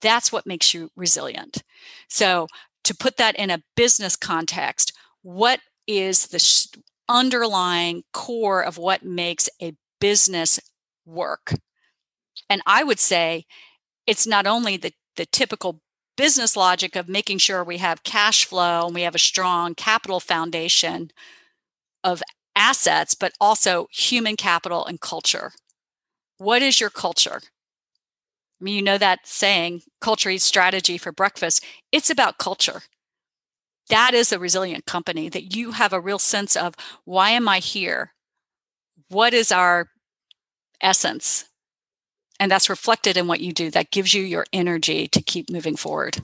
That's 0.00 0.32
what 0.32 0.48
makes 0.48 0.74
you 0.74 0.90
resilient. 0.96 1.62
So, 2.08 2.48
to 2.82 2.94
put 2.94 3.18
that 3.18 3.36
in 3.36 3.50
a 3.50 3.62
business 3.76 4.16
context, 4.16 4.92
what 5.22 5.60
is 5.86 6.26
the 6.28 6.40
sh- 6.40 6.66
underlying 7.08 8.02
core 8.12 8.62
of 8.62 8.78
what 8.78 9.04
makes 9.04 9.48
a 9.62 9.74
business 10.00 10.58
work? 11.04 11.54
And 12.50 12.62
I 12.66 12.82
would 12.82 12.98
say 12.98 13.46
it's 14.08 14.26
not 14.26 14.46
only 14.46 14.76
the, 14.76 14.92
the 15.14 15.26
typical 15.26 15.82
business 16.16 16.56
logic 16.56 16.96
of 16.96 17.08
making 17.08 17.38
sure 17.38 17.62
we 17.62 17.78
have 17.78 18.02
cash 18.02 18.44
flow 18.44 18.86
and 18.86 18.94
we 18.94 19.02
have 19.02 19.14
a 19.14 19.20
strong 19.20 19.74
capital 19.76 20.18
foundation 20.18 21.10
of 22.02 22.22
assets, 22.56 23.14
but 23.14 23.32
also 23.40 23.86
human 23.92 24.34
capital 24.34 24.84
and 24.84 25.00
culture. 25.00 25.52
What 26.38 26.62
is 26.62 26.80
your 26.80 26.90
culture? 26.90 27.40
I 28.60 28.64
mean, 28.64 28.74
you 28.74 28.82
know 28.82 28.98
that 28.98 29.20
saying, 29.24 29.82
culture 30.00 30.30
eats 30.30 30.44
strategy 30.44 30.96
for 30.98 31.12
breakfast. 31.12 31.62
It's 31.92 32.10
about 32.10 32.38
culture. 32.38 32.82
That 33.90 34.14
is 34.14 34.32
a 34.32 34.38
resilient 34.38 34.86
company 34.86 35.28
that 35.28 35.54
you 35.54 35.72
have 35.72 35.92
a 35.92 36.00
real 36.00 36.18
sense 36.18 36.56
of 36.56 36.74
why 37.04 37.30
am 37.30 37.48
I 37.48 37.58
here? 37.58 38.14
What 39.08 39.34
is 39.34 39.52
our 39.52 39.90
essence? 40.80 41.44
And 42.40 42.50
that's 42.50 42.68
reflected 42.68 43.16
in 43.16 43.28
what 43.28 43.40
you 43.40 43.52
do. 43.52 43.70
That 43.70 43.90
gives 43.90 44.12
you 44.12 44.22
your 44.22 44.46
energy 44.52 45.06
to 45.08 45.22
keep 45.22 45.50
moving 45.50 45.76
forward. 45.76 46.22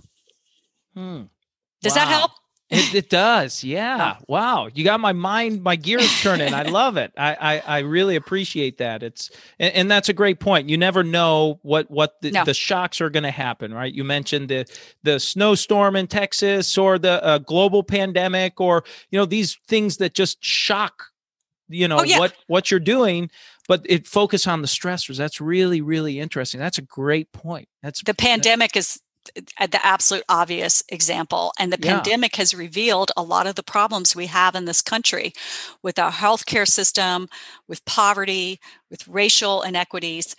Hmm. 0.95 1.23
Does 1.83 1.95
wow. 1.95 2.05
that 2.05 2.09
help? 2.09 2.31
It, 2.73 2.95
it, 2.95 3.11
does. 3.11 3.63
Yeah. 3.63 4.17
Wow. 4.29 4.69
You 4.73 4.83
got 4.83 4.99
my 4.99 5.13
mind, 5.13 5.63
my 5.63 5.77
gears 5.77 6.11
turning. 6.23 6.55
I 6.55 6.63
love 6.71 6.97
it. 6.97 7.13
I, 7.19 7.35
I, 7.35 7.59
I 7.59 7.79
really 7.81 8.17
appreciate 8.17 8.79
that. 8.79 9.03
It's, 9.03 9.31
and, 9.59 9.75
and, 9.75 9.91
that's 9.91 10.09
a 10.09 10.15
great 10.15 10.41
point. 10.41 10.71
You 10.71 10.79
never 10.79 11.05
know 11.05 11.61
what, 11.63 11.91
what 11.91 12.21
the, 12.23 12.31
no. 12.31 12.45
the 12.45 12.55
shocks 12.55 13.03
are 13.03 13.11
going 13.11 13.25
to 13.25 13.31
happen, 13.31 13.75
right? 13.75 13.93
You 13.93 14.05
mentioned 14.05 14.49
the, 14.49 14.65
the 15.03 15.21
snowstorm 15.21 15.97
in 15.97 16.07
Texas 16.07 16.79
or 16.79 16.99
the 16.99 17.23
uh, 17.23 17.39
global 17.39 17.83
pandemic 17.83 18.59
or, 18.59 18.85
you 19.11 19.19
know, 19.19 19.27
these 19.27 19.59
things 19.69 19.99
that 19.99 20.15
just 20.15 20.43
shock, 20.43 21.05
you 21.69 21.87
know, 21.87 21.99
oh, 22.01 22.05
yeah. 22.05 22.19
what, 22.19 22.35
what 22.47 22.71
you're 22.71 22.81
doing 22.81 23.31
but 23.69 23.87
it 23.89 24.09
focus 24.09 24.49
on 24.49 24.61
the 24.61 24.67
stressors 24.67 25.17
that's 25.17 25.41
really 25.41 25.81
really 25.81 26.19
interesting 26.19 26.59
that's 26.59 26.79
a 26.79 26.83
great 26.83 27.31
point 27.31 27.69
that's 27.81 28.03
the 28.03 28.13
pandemic 28.13 28.77
is 28.77 29.01
Uh, 29.59 29.67
the 29.67 29.85
absolute 29.85 30.25
obvious 30.29 30.83
example. 30.89 31.53
And 31.59 31.73
the 31.73 31.79
yeah. 31.81 31.95
pandemic 31.95 32.37
has 32.37 32.55
revealed 32.55 33.13
a 33.17 33.23
lot 33.23 33.47
of 33.47 33.55
the 33.55 33.63
problems 33.63 34.17
we 34.17 34.27
have 34.27 34.55
in 34.55 34.65
this 34.65 34.83
country 34.83 35.33
with 35.83 35.99
our 35.99 36.11
healthcare 36.11 36.67
system, 36.67 37.29
with 37.69 37.85
poverty, 37.85 38.61
with 38.91 39.07
racial 39.07 39.63
inequities. 39.63 40.35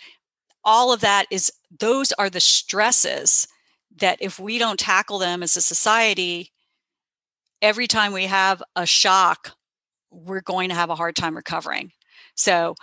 All 0.64 0.92
of 0.92 1.00
that 1.00 1.26
is, 1.30 1.52
those 1.78 2.12
are 2.12 2.30
the 2.30 2.40
stresses 2.40 3.48
that 3.96 4.18
if 4.20 4.38
we 4.38 4.58
don't 4.58 4.78
tackle 4.78 5.18
them 5.18 5.42
as 5.42 5.56
a 5.56 5.62
society, 5.62 6.52
every 7.62 7.86
time 7.86 8.12
we 8.12 8.26
have 8.26 8.62
a 8.76 8.86
shock, 8.86 9.52
we're 10.10 10.40
going 10.40 10.68
to 10.68 10.74
have 10.74 10.90
a 10.90 10.96
hard 10.96 11.16
time 11.16 11.36
recovering. 11.36 11.92
So, 12.34 12.74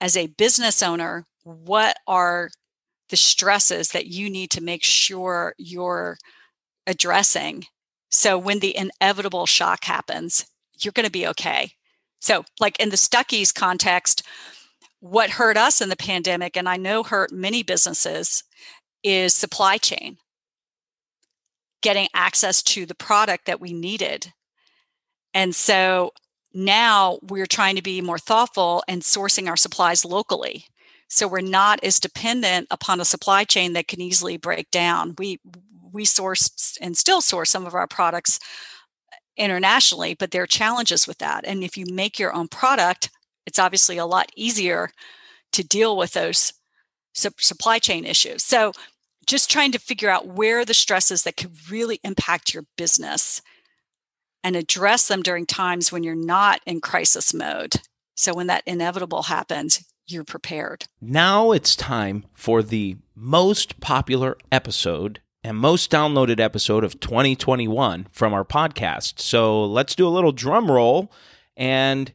as 0.00 0.16
a 0.16 0.26
business 0.26 0.82
owner, 0.82 1.24
what 1.44 1.96
are 2.06 2.50
the 3.10 3.16
stresses 3.16 3.90
that 3.90 4.06
you 4.06 4.30
need 4.30 4.50
to 4.50 4.62
make 4.62 4.82
sure 4.82 5.54
you're 5.58 6.18
addressing. 6.86 7.64
So 8.10 8.38
when 8.38 8.60
the 8.60 8.76
inevitable 8.76 9.46
shock 9.46 9.84
happens, 9.84 10.46
you're 10.78 10.92
going 10.92 11.06
to 11.06 11.12
be 11.12 11.26
okay. 11.28 11.72
So, 12.20 12.44
like 12.58 12.80
in 12.80 12.88
the 12.88 12.96
Stuckey's 12.96 13.52
context, 13.52 14.22
what 15.00 15.30
hurt 15.30 15.58
us 15.58 15.82
in 15.82 15.90
the 15.90 15.96
pandemic, 15.96 16.56
and 16.56 16.66
I 16.66 16.78
know 16.78 17.02
hurt 17.02 17.30
many 17.30 17.62
businesses, 17.62 18.42
is 19.02 19.34
supply 19.34 19.76
chain, 19.76 20.16
getting 21.82 22.08
access 22.14 22.62
to 22.62 22.86
the 22.86 22.94
product 22.94 23.44
that 23.44 23.60
we 23.60 23.74
needed. 23.74 24.32
And 25.34 25.54
so 25.54 26.12
now 26.54 27.18
we're 27.22 27.44
trying 27.44 27.76
to 27.76 27.82
be 27.82 28.00
more 28.00 28.18
thoughtful 28.18 28.82
and 28.88 29.02
sourcing 29.02 29.48
our 29.48 29.56
supplies 29.56 30.04
locally. 30.04 30.64
So 31.08 31.28
we're 31.28 31.40
not 31.40 31.82
as 31.82 32.00
dependent 32.00 32.66
upon 32.70 33.00
a 33.00 33.04
supply 33.04 33.44
chain 33.44 33.72
that 33.74 33.88
can 33.88 34.00
easily 34.00 34.36
break 34.36 34.70
down. 34.70 35.14
We 35.18 35.40
we 35.92 36.04
source 36.04 36.76
and 36.80 36.96
still 36.96 37.20
source 37.20 37.50
some 37.50 37.66
of 37.66 37.74
our 37.74 37.86
products 37.86 38.40
internationally, 39.36 40.14
but 40.14 40.32
there 40.32 40.42
are 40.42 40.46
challenges 40.46 41.06
with 41.06 41.18
that. 41.18 41.44
And 41.46 41.62
if 41.62 41.76
you 41.76 41.86
make 41.88 42.18
your 42.18 42.34
own 42.34 42.48
product, 42.48 43.10
it's 43.46 43.58
obviously 43.58 43.96
a 43.96 44.06
lot 44.06 44.30
easier 44.36 44.90
to 45.52 45.62
deal 45.62 45.96
with 45.96 46.12
those 46.12 46.52
supply 47.14 47.78
chain 47.78 48.04
issues. 48.04 48.42
So 48.42 48.72
just 49.26 49.50
trying 49.50 49.72
to 49.72 49.78
figure 49.78 50.10
out 50.10 50.26
where 50.26 50.64
the 50.64 50.74
stresses 50.74 51.22
that 51.22 51.36
could 51.36 51.70
really 51.70 52.00
impact 52.02 52.52
your 52.52 52.64
business 52.76 53.40
and 54.42 54.56
address 54.56 55.08
them 55.08 55.22
during 55.22 55.46
times 55.46 55.90
when 55.90 56.02
you're 56.02 56.14
not 56.14 56.60
in 56.66 56.80
crisis 56.80 57.32
mode. 57.32 57.76
So 58.14 58.34
when 58.34 58.48
that 58.48 58.64
inevitable 58.66 59.24
happens, 59.24 59.84
you're 60.06 60.24
prepared. 60.24 60.86
Now 61.00 61.52
it's 61.52 61.76
time 61.76 62.24
for 62.34 62.62
the 62.62 62.96
most 63.14 63.80
popular 63.80 64.36
episode 64.52 65.20
and 65.42 65.56
most 65.56 65.90
downloaded 65.90 66.40
episode 66.40 66.84
of 66.84 67.00
2021 67.00 68.06
from 68.10 68.32
our 68.32 68.44
podcast. 68.44 69.20
So 69.20 69.64
let's 69.64 69.94
do 69.94 70.06
a 70.06 70.10
little 70.10 70.32
drum 70.32 70.70
roll. 70.70 71.12
And 71.56 72.12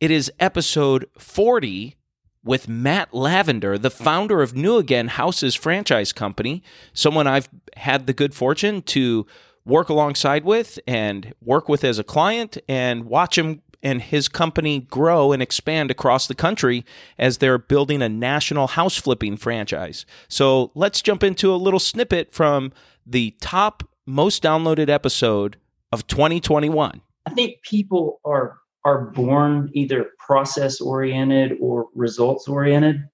it 0.00 0.10
is 0.10 0.32
episode 0.38 1.08
40 1.18 1.96
with 2.44 2.68
Matt 2.68 3.12
Lavender, 3.12 3.76
the 3.76 3.90
founder 3.90 4.40
of 4.42 4.54
New 4.54 4.76
Again 4.76 5.08
Houses 5.08 5.56
franchise 5.56 6.12
company, 6.12 6.62
someone 6.92 7.26
I've 7.26 7.48
had 7.76 8.06
the 8.06 8.12
good 8.12 8.34
fortune 8.34 8.82
to 8.82 9.26
work 9.64 9.88
alongside 9.88 10.44
with 10.44 10.78
and 10.86 11.34
work 11.42 11.68
with 11.68 11.82
as 11.82 11.98
a 11.98 12.04
client 12.04 12.56
and 12.68 13.04
watch 13.04 13.36
him 13.36 13.62
and 13.86 14.02
his 14.02 14.26
company 14.26 14.80
grow 14.80 15.30
and 15.30 15.40
expand 15.40 15.92
across 15.92 16.26
the 16.26 16.34
country 16.34 16.84
as 17.20 17.38
they're 17.38 17.56
building 17.56 18.02
a 18.02 18.08
national 18.08 18.66
house 18.66 18.96
flipping 18.96 19.36
franchise. 19.36 20.04
So 20.28 20.72
let's 20.74 21.00
jump 21.00 21.22
into 21.22 21.54
a 21.54 21.54
little 21.54 21.78
snippet 21.78 22.34
from 22.34 22.72
the 23.06 23.36
top 23.40 23.88
most 24.04 24.42
downloaded 24.42 24.88
episode 24.88 25.56
of 25.92 26.04
2021. 26.08 27.00
I 27.26 27.30
think 27.30 27.62
people 27.62 28.20
are 28.24 28.58
are 28.84 29.06
born 29.12 29.70
either 29.72 30.10
process 30.18 30.80
oriented 30.80 31.56
or 31.60 31.86
results 31.94 32.48
oriented. 32.48 33.04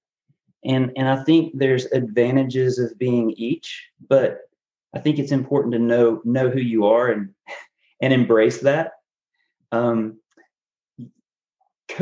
And 0.64 0.90
and 0.96 1.06
I 1.06 1.22
think 1.24 1.52
there's 1.54 1.84
advantages 1.92 2.78
of 2.78 2.98
being 2.98 3.32
each, 3.32 3.90
but 4.08 4.38
I 4.94 5.00
think 5.00 5.18
it's 5.18 5.32
important 5.32 5.74
to 5.74 5.78
know 5.78 6.22
know 6.24 6.48
who 6.48 6.60
you 6.60 6.86
are 6.86 7.08
and 7.08 7.28
and 8.00 8.14
embrace 8.14 8.60
that. 8.60 8.92
Um, 9.70 10.18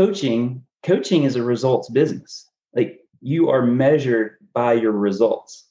coaching 0.00 0.64
coaching 0.82 1.24
is 1.24 1.36
a 1.36 1.42
results 1.42 1.90
business. 1.90 2.48
Like 2.74 3.00
you 3.20 3.50
are 3.50 3.60
measured 3.66 4.38
by 4.54 4.72
your 4.72 4.92
results. 4.92 5.68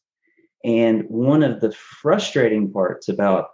And 0.63 1.03
one 1.09 1.41
of 1.41 1.61
the 1.61 1.71
frustrating 1.71 2.71
parts 2.71 3.09
about 3.09 3.47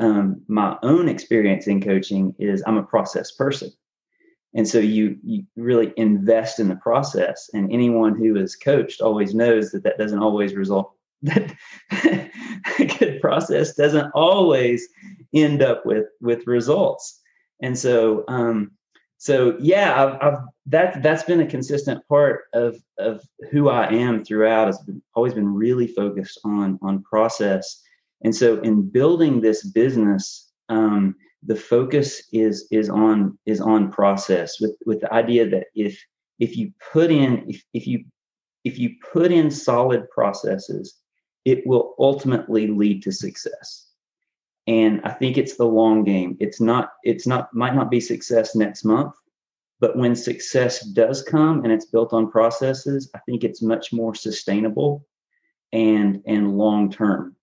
um, 0.00 0.42
my 0.48 0.76
own 0.82 1.08
experience 1.08 1.66
in 1.66 1.80
coaching 1.80 2.34
is 2.38 2.62
I'm 2.66 2.76
a 2.76 2.82
process 2.82 3.30
person. 3.32 3.70
And 4.54 4.68
so 4.68 4.80
you 4.80 5.16
you 5.24 5.44
really 5.56 5.94
invest 5.96 6.60
in 6.60 6.68
the 6.68 6.76
process. 6.76 7.48
And 7.54 7.72
anyone 7.72 8.14
who 8.14 8.36
is 8.36 8.54
coached 8.54 9.00
always 9.00 9.34
knows 9.34 9.70
that 9.70 9.82
that 9.84 9.96
doesn't 9.96 10.22
always 10.22 10.52
result 10.54 10.92
that 11.22 11.56
a 12.78 12.84
good 12.98 13.22
process 13.22 13.74
doesn't 13.76 14.10
always 14.12 14.86
end 15.32 15.62
up 15.62 15.86
with 15.86 16.04
with 16.20 16.46
results. 16.46 17.18
And 17.62 17.78
so 17.78 18.24
um, 18.28 18.72
so 19.22 19.56
yeah, 19.60 20.02
I've, 20.02 20.18
I've, 20.20 20.38
that 20.66 21.00
that's 21.00 21.22
been 21.22 21.42
a 21.42 21.46
consistent 21.46 22.02
part 22.08 22.46
of 22.54 22.76
of 22.98 23.22
who 23.52 23.68
I 23.68 23.86
am 23.86 24.24
throughout. 24.24 24.66
It's 24.66 24.82
been, 24.82 25.00
always 25.14 25.32
been 25.32 25.54
really 25.54 25.86
focused 25.86 26.40
on 26.44 26.76
on 26.82 27.04
process, 27.04 27.80
and 28.24 28.34
so 28.34 28.58
in 28.62 28.82
building 28.82 29.40
this 29.40 29.62
business, 29.62 30.50
um, 30.70 31.14
the 31.44 31.54
focus 31.54 32.24
is 32.32 32.66
is 32.72 32.90
on 32.90 33.38
is 33.46 33.60
on 33.60 33.92
process 33.92 34.60
with 34.60 34.74
with 34.86 35.00
the 35.00 35.14
idea 35.14 35.48
that 35.48 35.66
if 35.76 35.96
if 36.40 36.56
you 36.56 36.72
put 36.92 37.12
in 37.12 37.48
if, 37.48 37.62
if 37.74 37.86
you 37.86 38.04
if 38.64 38.76
you 38.76 38.96
put 39.12 39.30
in 39.30 39.52
solid 39.52 40.10
processes, 40.10 40.98
it 41.44 41.64
will 41.64 41.94
ultimately 42.00 42.66
lead 42.66 43.04
to 43.04 43.12
success 43.12 43.91
and 44.66 45.00
i 45.04 45.10
think 45.10 45.36
it's 45.36 45.56
the 45.56 45.64
long 45.64 46.04
game. 46.04 46.36
It's 46.40 46.60
not 46.60 46.92
it's 47.04 47.26
not 47.26 47.52
might 47.54 47.74
not 47.74 47.90
be 47.90 48.00
success 48.00 48.54
next 48.54 48.84
month 48.84 49.14
but 49.80 49.96
when 49.96 50.14
success 50.14 50.84
does 50.86 51.22
come 51.22 51.64
and 51.64 51.72
it's 51.72 51.86
built 51.86 52.12
on 52.12 52.30
processes 52.30 53.10
i 53.14 53.18
think 53.26 53.44
it's 53.44 53.62
much 53.62 53.92
more 53.92 54.14
sustainable 54.14 55.04
and 55.72 56.22
and 56.26 56.56
long 56.56 56.90
term 56.90 57.36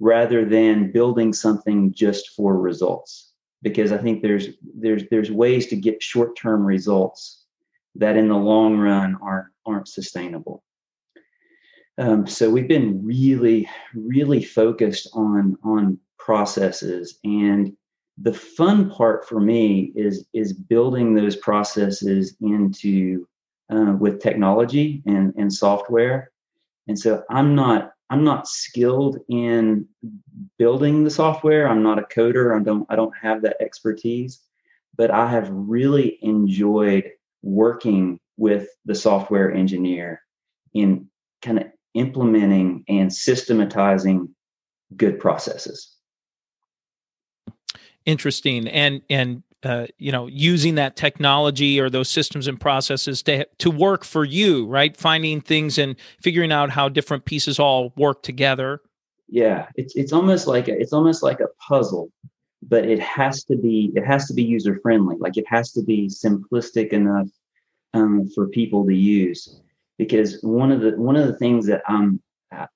rather 0.00 0.44
than 0.46 0.90
building 0.90 1.32
something 1.32 1.92
just 1.92 2.30
for 2.30 2.58
results. 2.58 3.32
Because 3.62 3.92
i 3.92 3.98
think 3.98 4.22
there's 4.22 4.48
there's 4.74 5.04
there's 5.10 5.30
ways 5.30 5.66
to 5.66 5.76
get 5.76 6.02
short 6.02 6.34
term 6.36 6.64
results 6.64 7.44
that 7.96 8.16
in 8.16 8.28
the 8.28 8.36
long 8.36 8.78
run 8.78 9.18
aren't 9.22 9.48
aren't 9.66 9.88
sustainable. 9.88 10.64
Um, 11.98 12.26
so 12.26 12.48
we've 12.48 12.68
been 12.68 13.04
really 13.04 13.68
really 13.94 14.42
focused 14.42 15.10
on 15.12 15.58
on 15.62 15.98
processes. 16.20 17.18
And 17.24 17.76
the 18.18 18.32
fun 18.32 18.90
part 18.90 19.26
for 19.26 19.40
me 19.40 19.92
is 19.96 20.26
is 20.34 20.52
building 20.52 21.14
those 21.14 21.36
processes 21.36 22.36
into 22.40 23.26
uh, 23.70 23.96
with 23.98 24.20
technology 24.20 25.02
and 25.06 25.34
and 25.36 25.52
software. 25.52 26.30
And 26.86 26.98
so 26.98 27.24
i'm 27.30 27.54
not 27.54 27.92
i'm 28.10 28.24
not 28.24 28.46
skilled 28.46 29.18
in 29.28 29.86
building 30.58 31.04
the 31.04 31.10
software. 31.10 31.68
I'm 31.68 31.82
not 31.82 31.98
a 31.98 32.02
coder. 32.02 32.58
I 32.58 32.62
don't 32.62 32.86
i 32.90 32.96
don't 32.96 33.16
have 33.20 33.42
that 33.42 33.56
expertise. 33.60 34.40
But 34.96 35.10
i 35.10 35.26
have 35.26 35.48
really 35.50 36.18
enjoyed 36.22 37.10
working 37.42 38.20
with 38.36 38.68
the 38.84 38.94
software 38.94 39.50
engineer 39.52 40.22
in 40.74 41.08
kind 41.42 41.58
of 41.58 41.66
implementing 41.94 42.84
and 42.88 43.12
systematizing 43.12 44.28
good 44.96 45.18
processes 45.18 45.96
interesting 48.10 48.68
and 48.68 49.02
and 49.08 49.42
uh, 49.62 49.86
you 49.98 50.10
know 50.10 50.26
using 50.26 50.74
that 50.76 50.96
technology 50.96 51.78
or 51.80 51.90
those 51.90 52.08
systems 52.08 52.46
and 52.46 52.60
processes 52.60 53.22
to 53.22 53.44
to 53.58 53.70
work 53.70 54.04
for 54.04 54.24
you 54.24 54.66
right? 54.66 54.96
Finding 54.96 55.40
things 55.40 55.78
and 55.78 55.96
figuring 56.22 56.52
out 56.52 56.70
how 56.70 56.88
different 56.88 57.24
pieces 57.24 57.58
all 57.58 57.92
work 57.96 58.22
together. 58.22 58.80
Yeah 59.28 59.66
it's 59.76 59.94
it's 59.96 60.12
almost 60.12 60.46
like 60.46 60.68
a, 60.68 60.78
it's 60.78 60.92
almost 60.92 61.22
like 61.22 61.40
a 61.40 61.48
puzzle 61.68 62.10
but 62.62 62.84
it 62.84 63.00
has 63.00 63.44
to 63.44 63.56
be 63.56 63.92
it 63.94 64.04
has 64.04 64.26
to 64.26 64.34
be 64.34 64.42
user 64.42 64.78
friendly 64.82 65.16
like 65.18 65.36
it 65.36 65.46
has 65.48 65.72
to 65.72 65.82
be 65.82 66.08
simplistic 66.08 66.88
enough 66.92 67.28
um, 67.94 68.28
for 68.34 68.48
people 68.48 68.84
to 68.86 68.94
use. 68.94 69.60
Because 69.98 70.40
one 70.42 70.72
of 70.72 70.80
the 70.80 70.92
one 70.92 71.16
of 71.16 71.26
the 71.26 71.36
things 71.36 71.66
that 71.66 71.82
i'm 71.86 72.20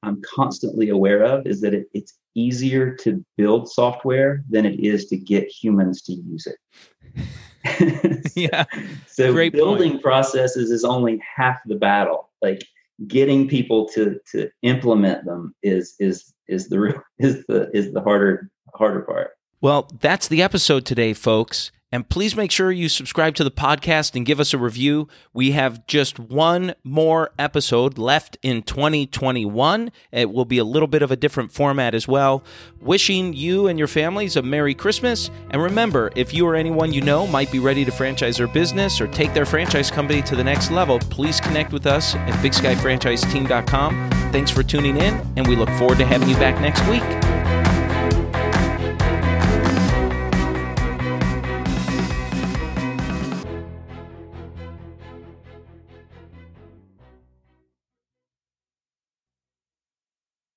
i'm 0.02 0.20
constantly 0.22 0.88
aware 0.88 1.22
of 1.22 1.46
is 1.46 1.60
that 1.60 1.74
it, 1.74 1.86
it's 1.92 2.14
easier 2.34 2.94
to 2.96 3.24
build 3.36 3.70
software 3.70 4.42
than 4.50 4.66
it 4.66 4.80
is 4.80 5.06
to 5.06 5.16
get 5.16 5.48
humans 5.48 6.02
to 6.02 6.12
use 6.12 6.46
it. 6.46 7.26
yeah. 8.34 8.64
So 9.06 9.32
Great 9.32 9.52
building 9.52 9.92
point. 9.92 10.02
processes 10.02 10.70
is 10.70 10.84
only 10.84 11.20
half 11.36 11.58
the 11.66 11.76
battle. 11.76 12.30
Like 12.42 12.62
getting 13.08 13.48
people 13.48 13.88
to 13.88 14.18
to 14.32 14.50
implement 14.62 15.24
them 15.24 15.54
is 15.62 15.94
is 15.98 16.32
is 16.46 16.68
the 16.68 17.00
is 17.18 17.44
the 17.46 17.70
is 17.74 17.92
the 17.92 18.00
harder 18.02 18.50
harder 18.74 19.02
part. 19.02 19.30
Well, 19.60 19.90
that's 20.00 20.28
the 20.28 20.42
episode 20.42 20.84
today, 20.84 21.14
folks. 21.14 21.72
And 21.94 22.08
please 22.08 22.34
make 22.34 22.50
sure 22.50 22.72
you 22.72 22.88
subscribe 22.88 23.36
to 23.36 23.44
the 23.44 23.52
podcast 23.52 24.16
and 24.16 24.26
give 24.26 24.40
us 24.40 24.52
a 24.52 24.58
review. 24.58 25.06
We 25.32 25.52
have 25.52 25.86
just 25.86 26.18
one 26.18 26.74
more 26.82 27.30
episode 27.38 27.98
left 27.98 28.36
in 28.42 28.64
2021. 28.64 29.92
It 30.10 30.32
will 30.32 30.44
be 30.44 30.58
a 30.58 30.64
little 30.64 30.88
bit 30.88 31.02
of 31.02 31.12
a 31.12 31.16
different 31.16 31.52
format 31.52 31.94
as 31.94 32.08
well. 32.08 32.42
Wishing 32.80 33.32
you 33.32 33.68
and 33.68 33.78
your 33.78 33.86
families 33.86 34.34
a 34.34 34.42
Merry 34.42 34.74
Christmas. 34.74 35.30
And 35.50 35.62
remember, 35.62 36.10
if 36.16 36.34
you 36.34 36.48
or 36.48 36.56
anyone 36.56 36.92
you 36.92 37.00
know 37.00 37.28
might 37.28 37.52
be 37.52 37.60
ready 37.60 37.84
to 37.84 37.92
franchise 37.92 38.38
their 38.38 38.48
business 38.48 39.00
or 39.00 39.06
take 39.06 39.32
their 39.32 39.46
franchise 39.46 39.92
company 39.92 40.20
to 40.22 40.34
the 40.34 40.42
next 40.42 40.72
level, 40.72 40.98
please 40.98 41.40
connect 41.40 41.72
with 41.72 41.86
us 41.86 42.16
at 42.16 42.34
bigskyfranchiseteam.com. 42.44 44.10
Thanks 44.32 44.50
for 44.50 44.64
tuning 44.64 44.96
in, 44.96 45.14
and 45.36 45.46
we 45.46 45.54
look 45.54 45.70
forward 45.78 45.98
to 45.98 46.04
having 46.04 46.28
you 46.28 46.34
back 46.38 46.60
next 46.60 46.84
week. 46.88 47.23